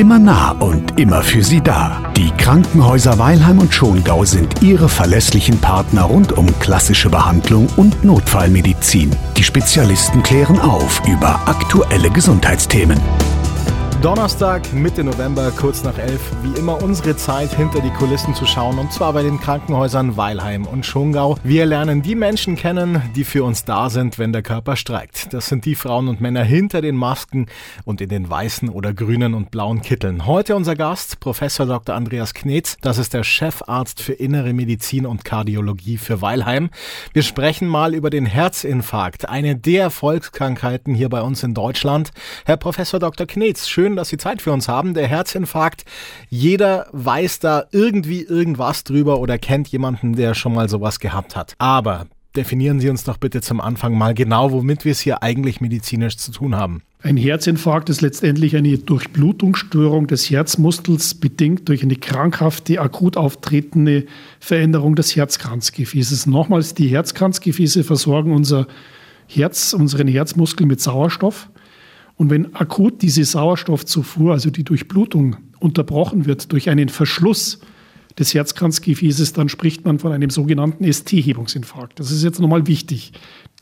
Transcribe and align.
Immer 0.00 0.18
nah 0.18 0.52
und 0.52 0.98
immer 0.98 1.22
für 1.22 1.44
Sie 1.44 1.60
da. 1.60 2.00
Die 2.16 2.30
Krankenhäuser 2.30 3.18
Weilheim 3.18 3.58
und 3.58 3.74
Schongau 3.74 4.24
sind 4.24 4.62
Ihre 4.62 4.88
verlässlichen 4.88 5.58
Partner 5.58 6.04
rund 6.04 6.32
um 6.38 6.46
klassische 6.58 7.10
Behandlung 7.10 7.68
und 7.76 8.02
Notfallmedizin. 8.02 9.14
Die 9.36 9.42
Spezialisten 9.42 10.22
klären 10.22 10.58
auf 10.58 11.02
über 11.06 11.46
aktuelle 11.46 12.08
Gesundheitsthemen. 12.08 12.98
Donnerstag, 14.02 14.72
Mitte 14.72 15.04
November, 15.04 15.50
kurz 15.50 15.84
nach 15.84 15.98
elf, 15.98 16.22
wie 16.42 16.58
immer 16.58 16.82
unsere 16.82 17.16
Zeit 17.16 17.54
hinter 17.54 17.82
die 17.82 17.90
Kulissen 17.90 18.34
zu 18.34 18.46
schauen 18.46 18.78
und 18.78 18.90
zwar 18.94 19.12
bei 19.12 19.22
den 19.22 19.38
Krankenhäusern 19.38 20.16
Weilheim 20.16 20.64
und 20.64 20.86
Schongau. 20.86 21.36
Wir 21.44 21.66
lernen 21.66 22.00
die 22.00 22.14
Menschen 22.14 22.56
kennen, 22.56 23.02
die 23.14 23.24
für 23.24 23.44
uns 23.44 23.66
da 23.66 23.90
sind, 23.90 24.18
wenn 24.18 24.32
der 24.32 24.40
Körper 24.40 24.76
streikt. 24.76 25.34
Das 25.34 25.48
sind 25.48 25.66
die 25.66 25.74
Frauen 25.74 26.08
und 26.08 26.22
Männer 26.22 26.42
hinter 26.42 26.80
den 26.80 26.96
Masken 26.96 27.44
und 27.84 28.00
in 28.00 28.08
den 28.08 28.30
weißen 28.30 28.70
oder 28.70 28.94
grünen 28.94 29.34
und 29.34 29.50
blauen 29.50 29.82
Kitteln. 29.82 30.24
Heute 30.24 30.56
unser 30.56 30.76
Gast, 30.76 31.20
Professor 31.20 31.66
Dr. 31.66 31.94
Andreas 31.94 32.32
Knetz. 32.32 32.78
Das 32.80 32.96
ist 32.96 33.12
der 33.12 33.22
Chefarzt 33.22 34.00
für 34.00 34.14
Innere 34.14 34.54
Medizin 34.54 35.04
und 35.04 35.26
Kardiologie 35.26 35.98
für 35.98 36.22
Weilheim. 36.22 36.70
Wir 37.12 37.22
sprechen 37.22 37.68
mal 37.68 37.94
über 37.94 38.08
den 38.08 38.24
Herzinfarkt, 38.24 39.28
eine 39.28 39.56
der 39.56 39.90
Volkskrankheiten 39.90 40.94
hier 40.94 41.10
bei 41.10 41.20
uns 41.20 41.42
in 41.42 41.52
Deutschland. 41.52 42.12
Herr 42.46 42.56
Professor 42.56 42.98
Dr. 42.98 43.26
Knetz, 43.26 43.68
schön 43.68 43.89
schön, 43.90 43.96
dass 43.96 44.08
Sie 44.08 44.18
Zeit 44.18 44.40
für 44.40 44.52
uns 44.52 44.68
haben. 44.68 44.94
Der 44.94 45.08
Herzinfarkt, 45.08 45.84
jeder 46.28 46.86
weiß 46.92 47.40
da 47.40 47.64
irgendwie 47.72 48.22
irgendwas 48.22 48.84
drüber 48.84 49.18
oder 49.18 49.36
kennt 49.36 49.68
jemanden, 49.68 50.14
der 50.14 50.34
schon 50.34 50.54
mal 50.54 50.68
sowas 50.68 51.00
gehabt 51.00 51.34
hat. 51.34 51.54
Aber 51.58 52.06
definieren 52.36 52.78
Sie 52.78 52.88
uns 52.88 53.02
doch 53.02 53.16
bitte 53.16 53.40
zum 53.40 53.60
Anfang 53.60 53.98
mal 53.98 54.14
genau, 54.14 54.52
womit 54.52 54.84
wir 54.84 54.92
es 54.92 55.00
hier 55.00 55.24
eigentlich 55.24 55.60
medizinisch 55.60 56.16
zu 56.18 56.30
tun 56.30 56.54
haben. 56.54 56.82
Ein 57.02 57.16
Herzinfarkt 57.16 57.88
ist 57.88 58.00
letztendlich 58.00 58.54
eine 58.54 58.78
Durchblutungsstörung 58.78 60.06
des 60.06 60.30
Herzmuskels, 60.30 61.14
bedingt 61.14 61.68
durch 61.68 61.82
eine 61.82 61.96
krankhafte, 61.96 62.80
akut 62.80 63.16
auftretende 63.16 64.06
Veränderung 64.38 64.94
des 64.94 65.16
Herzkranzgefäßes. 65.16 66.26
Nochmals, 66.26 66.74
die 66.74 66.88
Herzkranzgefäße 66.88 67.82
versorgen 67.82 68.32
unser 68.32 68.68
Herz, 69.26 69.72
unseren 69.72 70.06
Herzmuskel 70.06 70.66
mit 70.66 70.80
Sauerstoff. 70.80 71.48
Und 72.20 72.28
wenn 72.28 72.54
akut 72.54 73.00
diese 73.00 73.24
Sauerstoffzufuhr, 73.24 74.32
also 74.32 74.50
die 74.50 74.62
Durchblutung, 74.62 75.36
unterbrochen 75.58 76.26
wird 76.26 76.52
durch 76.52 76.68
einen 76.68 76.90
Verschluss 76.90 77.60
des 78.18 78.34
Herzkranzgefäßes, 78.34 79.32
dann 79.32 79.48
spricht 79.48 79.84
man 79.84 79.98
von 79.98 80.12
einem 80.12 80.30
sogenannten 80.30 80.90
ST-Hebungsinfarkt. 80.90 81.98
Das 81.98 82.10
ist 82.10 82.22
jetzt 82.22 82.40
nochmal 82.40 82.66
wichtig. 82.66 83.12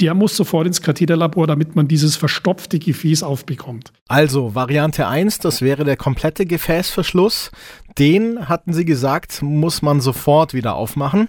Der 0.01 0.15
muss 0.15 0.37
sofort 0.37 0.67
ins 0.67 0.81
Katheterlabor, 0.81 1.47
damit 1.47 1.75
man 1.75 1.89
dieses 1.89 2.17
verstopfte 2.17 2.79
Gefäß 2.79 3.23
aufbekommt. 3.23 3.93
Also 4.07 4.55
Variante 4.55 5.09
1, 5.09 5.41
das 5.41 5.61
wäre 5.61 5.85
der 5.85 5.97
komplette 5.97 6.47
Gefäßverschluss. 6.47 7.51
Den, 7.99 8.49
hatten 8.49 8.73
Sie 8.73 8.85
gesagt, 8.85 9.43
muss 9.43 9.83
man 9.83 10.01
sofort 10.01 10.55
wieder 10.55 10.77
aufmachen. 10.77 11.29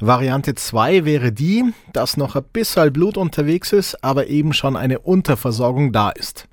Variante 0.00 0.54
2 0.54 1.06
wäre 1.06 1.32
die, 1.32 1.64
dass 1.94 2.18
noch 2.18 2.36
ein 2.36 2.44
bisschen 2.52 2.92
Blut 2.92 3.16
unterwegs 3.16 3.72
ist, 3.72 4.04
aber 4.04 4.26
eben 4.26 4.52
schon 4.52 4.76
eine 4.76 4.98
Unterversorgung 4.98 5.92
da 5.92 6.10
ist. 6.10 6.46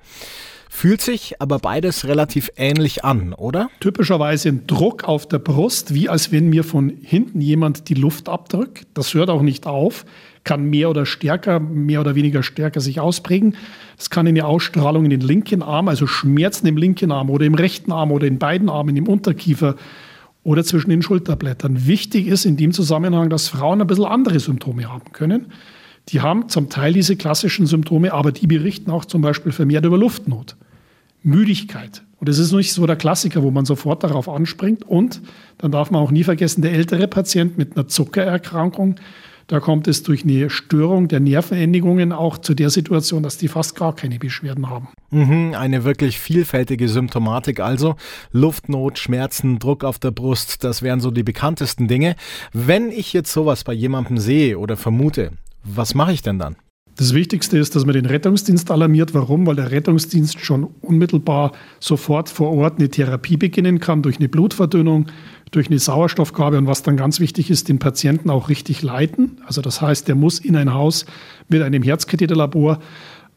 Fühlt 0.78 1.02
sich 1.02 1.42
aber 1.42 1.58
beides 1.58 2.06
relativ 2.06 2.52
ähnlich 2.56 3.03
an, 3.03 3.33
oder? 3.33 3.72
Typischerweise 3.80 4.50
ein 4.50 4.67
Druck 4.67 5.06
auf 5.06 5.28
der 5.28 5.39
Brust, 5.39 5.95
wie 5.95 6.08
als 6.08 6.31
wenn 6.31 6.50
mir 6.50 6.64
von 6.64 6.94
hinten 7.02 7.42
jemand 7.42 7.89
die 7.89 7.95
Luft 7.95 8.30
abdrückt. 8.30 8.86
Das 8.94 9.16
hört 9.16 9.31
auch 9.31 9.42
nicht 9.42 9.66
auf, 9.66 10.06
kann 10.44 10.66
mehr 10.66 10.92
oder 10.92 11.08
stärker, 11.08 11.59
mehr 11.59 12.00
oder 12.00 12.14
weniger 12.14 12.44
stärker 12.44 12.80
sich 12.80 13.00
ausprägen. 13.00 13.56
Es 13.97 14.11
kann 14.11 14.28
eine 14.28 14.45
Ausstrahlung 14.45 15.06
in 15.06 15.09
den 15.09 15.22
linken 15.22 15.64
Arm, 15.64 15.88
also 15.88 16.06
Schmerzen 16.06 16.67
im 16.67 16.78
linken 16.78 17.12
Arm 17.12 17.31
oder 17.31 17.47
im 17.47 17.56
rechten 17.56 17.91
Arm 17.91 18.12
oder 18.12 18.28
in 18.28 18.38
beiden 18.38 18.69
Armen, 18.69 18.95
im 18.97 19.08
Unterkiefer 19.08 19.78
oder 20.44 20.64
zwischen 20.64 20.91
den 20.91 21.02
Schulterblättern. 21.02 21.88
Wichtig 21.88 22.28
ist 22.28 22.45
in 22.45 22.56
dem 22.56 22.72
Zusammenhang, 22.72 23.31
dass 23.31 23.47
Frauen 23.47 23.81
ein 23.81 23.88
bisschen 23.88 24.06
andere 24.06 24.39
Symptome 24.39 24.88
haben 24.88 25.12
können. 25.12 25.47
Die 26.09 26.22
haben 26.22 26.50
zum 26.50 26.69
Teil 26.69 26.94
diese 26.94 27.16
klassischen 27.16 27.66
Symptome, 27.66 28.13
aber 28.13 28.31
die 28.31 28.46
berichten 28.46 28.91
auch 28.91 29.06
zum 29.06 29.23
Beispiel 29.23 29.52
vermehrt 29.52 29.84
über 29.84 29.97
Luftnot, 29.97 30.56
Müdigkeit. 31.23 32.03
Und 32.19 32.29
das 32.29 32.39
ist 32.39 32.51
nicht 32.51 32.73
so 32.73 32.85
der 32.88 32.95
Klassiker, 32.95 33.44
wo 33.44 33.51
man 33.51 33.66
sofort 33.66 34.03
darauf 34.03 34.28
anspringt. 34.28 34.83
Und 34.83 35.22
dann 35.59 35.72
darf 35.72 35.91
man 35.91 36.01
auch 36.01 36.11
nie 36.11 36.23
vergessen, 36.23 36.61
der 36.61 36.73
ältere 36.73 37.07
Patient 37.07 37.57
mit 37.57 37.75
einer 37.75 37.88
Zuckererkrankung, 37.88 38.95
da 39.47 39.61
kommt 39.61 39.88
es 39.88 40.03
durch 40.03 40.25
eine 40.25 40.50
Störung 40.50 41.07
der 41.07 41.22
Nervenendigungen 41.22 42.11
auch 42.11 42.38
zu 42.38 42.53
der 42.53 42.69
Situation, 42.69 43.23
dass 43.23 43.38
die 43.38 43.47
fast 43.47 43.75
gar 43.75 43.95
keine 43.95 44.19
Beschwerden 44.19 44.69
haben. 44.69 44.89
Mhm, 45.09 45.53
eine 45.55 45.85
wirklich 45.85 46.19
vielfältige 46.19 46.89
Symptomatik 46.89 47.61
also. 47.61 47.95
Luftnot, 48.34 48.99
Schmerzen, 48.99 49.57
Druck 49.57 49.85
auf 49.85 49.99
der 49.99 50.11
Brust, 50.11 50.66
das 50.66 50.81
wären 50.81 50.99
so 50.99 51.11
die 51.11 51.23
bekanntesten 51.23 51.88
Dinge. 51.88 52.17
Wenn 52.51 52.91
ich 52.91 53.13
jetzt 53.13 53.31
sowas 53.31 53.63
bei 53.63 53.72
jemandem 53.72 54.17
sehe 54.17 54.59
oder 54.59 54.75
vermute, 54.75 55.31
was 55.63 55.95
mache 55.95 56.11
ich 56.11 56.22
denn 56.22 56.39
dann? 56.39 56.57
Das 56.97 57.13
Wichtigste 57.13 57.59
ist, 57.59 57.75
dass 57.75 57.85
man 57.85 57.94
den 57.94 58.08
Rettungsdienst 58.08 58.72
alarmiert. 58.72 59.13
Warum? 59.13 59.46
Weil 59.46 59.56
der 59.56 59.69
Rettungsdienst 59.69 60.40
schon 60.40 60.63
unmittelbar 60.81 61.52
sofort 61.80 62.28
vor 62.28 62.52
Ort 62.52 62.80
eine 62.80 62.90
Therapie 62.90 63.38
beginnen 63.38 63.80
kann 63.80 64.02
durch 64.02 64.18
eine 64.18 64.28
Blutverdünnung, 64.28 65.06
durch 65.52 65.68
eine 65.68 65.78
Sauerstoffgabe 65.78 66.58
und 66.58 66.66
was 66.66 66.81
dann 66.81 66.97
ganz 66.97 67.19
wichtig 67.19 67.52
ist, 67.52 67.69
den 67.69 67.78
Patienten 67.78 68.31
auch 68.31 68.50
richtig 68.50 68.81
leiten. 68.81 69.38
Also 69.46 69.62
das 69.62 69.80
heißt, 69.80 70.08
der 70.08 70.16
muss 70.16 70.40
in 70.40 70.56
ein 70.56 70.74
Haus 70.74 71.06
mit 71.50 71.62
einem 71.62 71.84
Herzkatheterlabor 71.84 72.80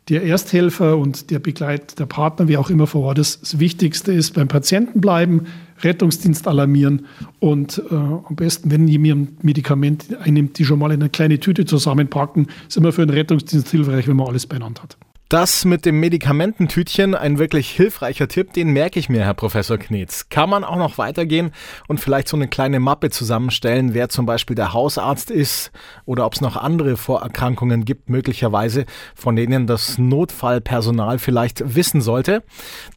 der 0.09 0.25
Ersthelfer 0.25 0.97
und 0.97 1.31
der 1.31 1.39
Begleit, 1.39 1.99
der 1.99 2.07
Partner, 2.07 2.49
wie 2.49 2.57
auch 2.57 2.71
immer 2.71 2.87
vor 2.87 3.03
Ort 3.03 3.19
ist. 3.19 3.43
Das 3.43 3.59
Wichtigste 3.61 4.11
ist 4.13 4.35
beim 4.35 4.49
Patienten 4.49 5.03
bleiben, 5.03 5.47
Rettungsdienst 5.83 6.47
alarmieren 6.47 7.07
und 7.39 7.83
äh, 7.91 7.95
am 7.95 8.37
besten, 8.37 8.71
wenn 8.71 8.89
jemand 8.89 9.11
ein 9.13 9.39
Medikament 9.43 10.17
einnimmt, 10.21 10.59
die 10.59 10.65
schon 10.65 10.79
mal 10.79 10.93
in 10.93 11.01
eine 11.01 11.11
kleine 11.11 11.41
Tüte 11.41 11.65
zusammenpacken, 11.65 12.49
ist 12.69 12.77
immer 12.77 12.93
für 12.93 13.07
den 13.07 13.15
Rettungsdienst 13.15 13.69
hilfreich, 13.69 14.07
wenn 14.09 14.17
man 14.17 14.29
alles 14.29 14.47
beieinander 14.47 14.83
hat. 14.83 14.97
Das 15.31 15.65
mit 15.65 15.87
dem 15.87 16.01
Medikamententütchen, 16.01 17.15
ein 17.15 17.39
wirklich 17.39 17.71
hilfreicher 17.71 18.27
Tipp, 18.27 18.53
den 18.53 18.71
merke 18.71 18.99
ich 18.99 19.09
mir, 19.09 19.25
Herr 19.25 19.35
Professor 19.35 19.79
Knetz. 19.79 20.29
Kann 20.29 20.51
man 20.51 20.65
auch 20.65 20.75
noch 20.75 20.99
weitergehen 20.99 21.53
und 21.87 22.01
vielleicht 22.01 22.27
so 22.27 22.37
eine 22.37 22.49
kleine 22.49 22.81
Mappe 22.81 23.11
zusammenstellen, 23.11 23.95
wer 23.95 24.09
zum 24.09 24.27
Beispiel 24.27 24.57
der 24.57 24.73
Hausarzt 24.73 25.31
ist 25.31 25.71
oder 26.05 26.27
ob 26.27 26.35
es 26.35 26.41
noch 26.41 26.57
andere 26.57 26.97
Vorerkrankungen 26.97 27.85
gibt, 27.85 28.11
möglicherweise, 28.11 28.87
von 29.15 29.37
denen 29.37 29.69
das 29.69 29.99
Notfallpersonal 29.99 31.21
vielleicht 31.21 31.77
wissen 31.77 32.01
sollte. 32.01 32.43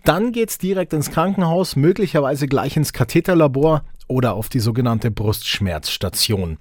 Dann 0.04 0.32
geht's 0.32 0.58
direkt 0.58 0.94
ins 0.94 1.12
Krankenhaus, 1.12 1.76
möglicherweise 1.76 2.48
gleich 2.48 2.76
ins 2.76 2.94
Katheterlabor 2.94 3.84
oder 4.08 4.34
auf 4.34 4.50
die 4.50 4.60
sogenannte 4.60 5.12
Brustschmerzstation. 5.12 6.58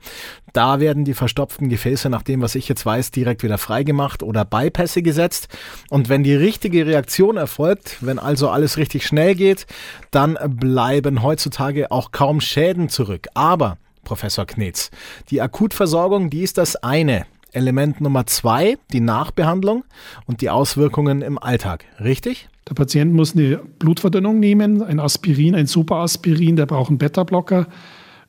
Da 0.53 0.81
werden 0.81 1.05
die 1.05 1.15
verstopften 1.15 1.69
Gefäße 1.69 2.11
nach 2.11 2.23
dem, 2.23 2.43
was 2.43 2.55
ich 2.55 2.69
jetzt 2.69 2.85
weiß, 2.85 3.11
direkt 3.11 3.43
wieder 3.43 3.59
freigemacht 3.59 4.23
oder 4.23 4.45
Bypässe 4.45 5.03
gesetzt. 5.03 5.49
Und 5.89 6.09
wenn 6.09 6.23
die 6.23 6.35
richtige 6.35 6.87
Reaktion 6.87 7.37
erfolgt, 7.37 7.99
wenn 8.01 8.19
also 8.19 8.51
alles 8.51 8.77
richtig 8.77 9.07
schnell 9.07 9.35
geht, 9.35 9.67
dann 10.11 10.39
bleiben 10.47 11.23
heutzutage 11.23 11.91
auch 11.91 12.13
kaum 12.13 12.41
Schäden 12.41 12.89
zurück. 12.89 13.29
Aber, 13.35 13.79
Professor 14.05 14.47
Knetz, 14.47 14.91
die 15.31 15.41
Akutversorgung, 15.41 16.29
die 16.29 16.43
ist 16.43 16.59
das 16.59 16.77
eine. 16.77 17.27
Element 17.53 18.01
Nummer 18.01 18.27
zwei, 18.27 18.79
die 18.93 19.01
Nachbehandlung 19.01 19.85
und 20.27 20.41
die 20.41 20.51
Auswirkungen 20.51 21.23
im 21.23 21.39
Alltag. 21.39 21.85
Richtig? 22.01 22.49
Der 22.69 22.75
Patient 22.75 23.13
muss 23.13 23.35
eine 23.35 23.61
Blutverdünnung 23.79 24.39
nehmen, 24.39 24.83
ein 24.83 25.01
Aspirin, 25.01 25.55
ein 25.55 25.67
Superaspirin, 25.67 26.57
der 26.57 26.67
braucht 26.67 26.91
einen 26.91 26.99
Beta-Blocker, 26.99 27.67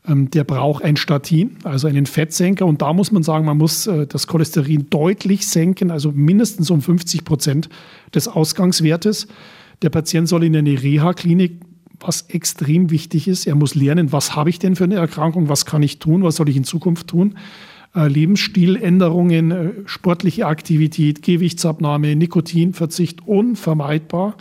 ähm, 0.07 0.31
der 0.31 0.43
braucht 0.43 0.83
ein 0.83 0.97
Statin, 0.97 1.57
also 1.63 1.87
einen 1.87 2.05
Fettsenker. 2.05 2.65
Und 2.65 2.81
da 2.81 2.93
muss 2.93 3.11
man 3.11 3.23
sagen, 3.23 3.45
man 3.45 3.57
muss 3.57 3.87
äh, 3.87 4.07
das 4.07 4.27
Cholesterin 4.27 4.87
deutlich 4.89 5.47
senken, 5.47 5.91
also 5.91 6.11
mindestens 6.11 6.71
um 6.71 6.81
50 6.81 7.23
Prozent 7.25 7.69
des 8.13 8.27
Ausgangswertes. 8.27 9.27
Der 9.81 9.89
Patient 9.89 10.27
soll 10.27 10.43
in 10.43 10.55
eine 10.55 10.81
Reha-Klinik, 10.81 11.61
was 11.99 12.23
extrem 12.23 12.89
wichtig 12.89 13.27
ist. 13.27 13.45
Er 13.47 13.55
muss 13.55 13.75
lernen, 13.75 14.11
was 14.11 14.35
habe 14.35 14.49
ich 14.49 14.59
denn 14.59 14.75
für 14.75 14.83
eine 14.83 14.95
Erkrankung, 14.95 15.47
was 15.47 15.65
kann 15.65 15.83
ich 15.83 15.99
tun, 15.99 16.23
was 16.23 16.35
soll 16.37 16.49
ich 16.49 16.57
in 16.57 16.63
Zukunft 16.63 17.07
tun. 17.07 17.35
Äh, 17.95 18.07
Lebensstiländerungen, 18.07 19.51
äh, 19.51 19.71
sportliche 19.85 20.47
Aktivität, 20.47 21.21
Gewichtsabnahme, 21.21 22.15
Nikotinverzicht 22.15 23.27
unvermeidbar. 23.27 24.35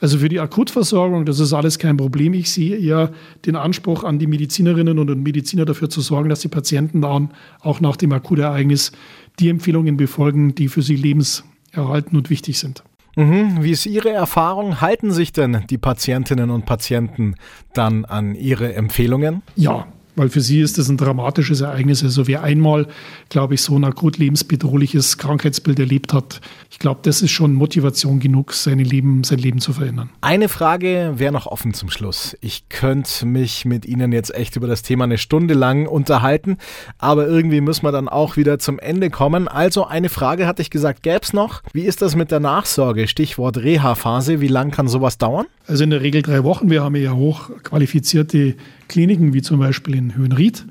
Also 0.00 0.18
für 0.18 0.30
die 0.30 0.40
Akutversorgung, 0.40 1.26
das 1.26 1.38
ist 1.38 1.52
alles 1.52 1.78
kein 1.78 1.98
Problem. 1.98 2.32
Ich 2.32 2.50
sehe 2.50 2.76
eher 2.76 3.12
den 3.44 3.56
Anspruch 3.56 4.04
an 4.04 4.18
die 4.18 4.26
Medizinerinnen 4.26 4.98
und 4.98 5.22
Mediziner 5.22 5.66
dafür 5.66 5.90
zu 5.90 6.00
sorgen, 6.00 6.30
dass 6.30 6.40
die 6.40 6.48
Patienten 6.48 7.02
dann 7.02 7.30
auch 7.60 7.80
nach 7.80 7.96
dem 7.96 8.12
Akutereignis 8.12 8.92
die 9.38 9.50
Empfehlungen 9.50 9.96
befolgen, 9.96 10.54
die 10.54 10.68
für 10.68 10.82
sie 10.82 10.96
lebenserhaltend 10.96 12.14
und 12.14 12.30
wichtig 12.30 12.58
sind. 12.58 12.84
Mhm. 13.16 13.62
Wie 13.62 13.70
ist 13.70 13.86
Ihre 13.86 14.10
Erfahrung? 14.10 14.80
Halten 14.80 15.10
sich 15.10 15.32
denn 15.32 15.64
die 15.68 15.78
Patientinnen 15.78 16.50
und 16.50 16.64
Patienten 16.64 17.34
dann 17.74 18.04
an 18.04 18.34
Ihre 18.34 18.74
Empfehlungen? 18.74 19.42
Ja, 19.56 19.86
weil 20.16 20.28
für 20.28 20.40
sie 20.40 20.60
ist 20.60 20.78
das 20.78 20.88
ein 20.88 20.96
dramatisches 20.96 21.60
Ereignis. 21.60 22.02
Also 22.02 22.26
wer 22.26 22.42
einmal, 22.42 22.86
glaube 23.28 23.54
ich, 23.54 23.62
so 23.62 23.76
ein 23.76 23.84
akut 23.84 24.18
lebensbedrohliches 24.18 25.18
Krankheitsbild 25.18 25.78
erlebt 25.78 26.12
hat, 26.12 26.40
ich 26.70 26.78
glaube, 26.78 27.00
das 27.02 27.22
ist 27.22 27.30
schon 27.30 27.54
Motivation 27.54 28.20
genug, 28.20 28.52
sein 28.52 28.78
Leben, 28.78 29.24
sein 29.24 29.38
Leben 29.38 29.60
zu 29.60 29.72
verändern. 29.72 30.10
Eine 30.20 30.48
Frage 30.48 31.14
wäre 31.16 31.32
noch 31.32 31.46
offen 31.46 31.72
zum 31.72 31.90
Schluss. 31.90 32.36
Ich 32.40 32.68
könnte 32.68 33.26
mich 33.26 33.64
mit 33.64 33.86
Ihnen 33.86 34.12
jetzt 34.12 34.34
echt 34.34 34.56
über 34.56 34.66
das 34.66 34.82
Thema 34.82 35.04
eine 35.04 35.18
Stunde 35.18 35.54
lang 35.54 35.86
unterhalten, 35.86 36.58
aber 36.98 37.26
irgendwie 37.28 37.60
müssen 37.60 37.84
wir 37.84 37.92
dann 37.92 38.08
auch 38.08 38.36
wieder 38.36 38.58
zum 38.58 38.78
Ende 38.78 39.10
kommen. 39.10 39.48
Also 39.48 39.86
eine 39.86 40.08
Frage 40.08 40.46
hatte 40.46 40.62
ich 40.62 40.70
gesagt, 40.70 41.02
gäbe 41.02 41.20
es 41.22 41.32
noch. 41.32 41.62
Wie 41.72 41.82
ist 41.82 42.02
das 42.02 42.16
mit 42.16 42.30
der 42.30 42.40
Nachsorge? 42.40 43.08
Stichwort 43.08 43.58
Reha-Phase. 43.58 44.40
Wie 44.40 44.48
lang 44.48 44.70
kann 44.70 44.88
sowas 44.88 45.18
dauern? 45.18 45.46
Also 45.66 45.84
in 45.84 45.90
der 45.90 46.02
Regel 46.02 46.22
drei 46.22 46.44
Wochen. 46.44 46.70
Wir 46.70 46.82
haben 46.82 46.96
ja 46.96 47.12
hochqualifizierte 47.12 48.56
Kliniken, 48.88 49.32
wie 49.32 49.42
zum 49.42 49.58
Beispiel 49.60 49.94
in 49.94 50.03
Höhenried 50.12 50.64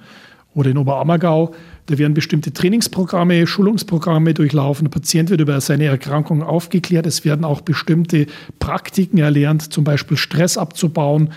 oder 0.53 0.69
in 0.69 0.77
Oberammergau. 0.77 1.53
Da 1.87 1.97
werden 1.97 2.13
bestimmte 2.13 2.53
Trainingsprogramme, 2.53 3.47
Schulungsprogramme 3.47 4.33
durchlaufen. 4.33 4.85
Der 4.85 4.91
Patient 4.91 5.29
wird 5.29 5.41
über 5.41 5.59
seine 5.61 5.85
Erkrankung 5.85 6.43
aufgeklärt. 6.43 7.05
Es 7.05 7.25
werden 7.25 7.43
auch 7.43 7.61
bestimmte 7.61 8.27
Praktiken 8.59 9.17
erlernt, 9.17 9.73
zum 9.73 9.83
Beispiel 9.83 10.17
Stress 10.17 10.57
abzubauen 10.57 11.29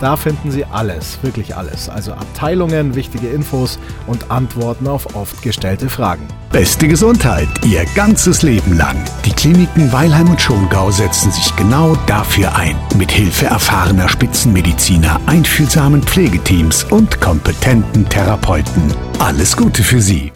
Da 0.00 0.16
finden 0.16 0.50
Sie 0.50 0.64
alles, 0.64 1.18
wirklich 1.22 1.56
alles. 1.56 1.90
Also 1.90 2.12
Abteilungen, 2.12 2.94
wichtige 2.94 3.28
Infos 3.28 3.78
und 4.06 4.30
Antworten 4.30 4.86
auf 4.86 5.14
oft 5.14 5.42
gestellte 5.42 5.90
Fragen. 5.90 6.26
Beste 6.50 6.88
Gesundheit 6.88 7.48
Ihr 7.66 7.84
ganzes 8.20 8.42
Leben 8.42 8.76
lang. 8.76 9.02
Die 9.24 9.32
Kliniken 9.32 9.90
Weilheim 9.94 10.28
und 10.28 10.38
Schongau 10.38 10.90
setzen 10.90 11.32
sich 11.32 11.56
genau 11.56 11.96
dafür 12.06 12.54
ein. 12.54 12.76
Mit 12.98 13.10
Hilfe 13.10 13.46
erfahrener 13.46 14.10
Spitzenmediziner, 14.10 15.18
einfühlsamen 15.24 16.02
Pflegeteams 16.02 16.84
und 16.84 17.18
kompetenten 17.22 18.06
Therapeuten. 18.06 18.82
Alles 19.20 19.56
Gute 19.56 19.82
für 19.82 20.02
Sie. 20.02 20.32